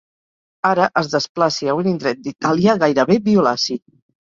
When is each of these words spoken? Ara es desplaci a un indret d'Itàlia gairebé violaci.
Ara 0.69 0.87
es 1.01 1.09
desplaci 1.11 1.69
a 1.69 1.77
un 1.81 1.91
indret 1.93 2.25
d'Itàlia 2.25 2.77
gairebé 2.87 3.21
violaci. 3.31 3.81